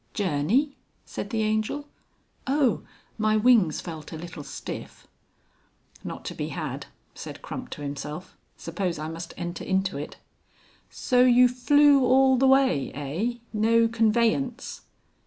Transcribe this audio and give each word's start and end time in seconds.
"Journey!" 0.15 0.77
said 1.05 1.29
the 1.29 1.43
Angel. 1.43 1.87
"Oh! 2.47 2.81
my 3.19 3.37
wings 3.37 3.81
felt 3.81 4.11
a 4.11 4.17
little 4.17 4.43
stiff." 4.43 5.05
("Not 6.03 6.25
to 6.25 6.33
be 6.33 6.47
had,") 6.47 6.87
said 7.13 7.43
Crump 7.43 7.69
to 7.69 7.83
himself. 7.83 8.35
("Suppose 8.57 8.97
I 8.97 9.07
must 9.09 9.31
enter 9.37 9.63
into 9.63 9.99
it.") 9.99 10.17
"So 10.89 11.21
you 11.21 11.47
flew 11.47 12.03
all 12.03 12.35
the 12.35 12.47
way, 12.47 12.91
eigh? 12.95 13.41
No 13.53 13.87
conveyance?" 13.87 14.81